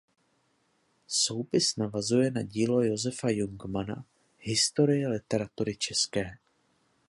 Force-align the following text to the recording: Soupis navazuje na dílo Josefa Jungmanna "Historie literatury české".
Soupis 1.17 1.75
navazuje 1.77 2.31
na 2.31 2.41
dílo 2.41 2.81
Josefa 2.83 3.29
Jungmanna 3.29 4.05
"Historie 4.39 5.07
literatury 5.09 5.75
české". 5.77 6.37